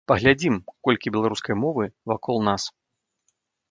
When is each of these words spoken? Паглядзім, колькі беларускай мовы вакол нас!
Паглядзім, 0.09 0.55
колькі 0.89 1.13
беларускай 1.17 1.55
мовы 1.63 1.83
вакол 2.15 2.37
нас! 2.51 2.63